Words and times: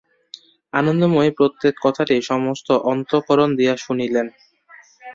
আনন্দময়ী 0.73 1.31
প্রত্যেক 1.37 1.73
কথাটি 1.81 2.15
সমস্ত 2.21 2.67
অন্তঃকরণ 2.91 3.49
দিয়া 3.55 3.75
শুনিলেন। 3.77 4.27